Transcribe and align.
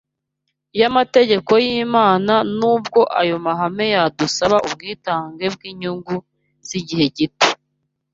y’amategeko 0.79 1.51
y’Imana, 1.65 2.33
nubwo 2.57 2.99
ayo 3.21 3.35
mahame 3.45 3.85
yadusaba 3.95 4.57
ubwitange 4.67 5.45
bw’inyungu 5.55 6.15
z’igihe 6.67 7.05
gito. 7.17 7.49